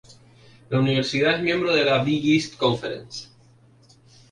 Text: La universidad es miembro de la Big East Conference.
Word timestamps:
La 0.71 0.79
universidad 0.79 1.35
es 1.35 1.43
miembro 1.43 1.75
de 1.75 1.85
la 1.85 2.03
Big 2.03 2.25
East 2.35 2.57
Conference. 2.57 3.27